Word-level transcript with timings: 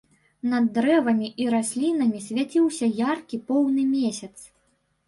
Над 0.53 0.65
дрэвамі 0.77 1.29
і 1.45 1.47
раслінамі 1.55 2.25
свяціўся 2.29 2.85
яркі 3.07 3.43
поўны 3.53 3.89
месяц. 3.97 4.35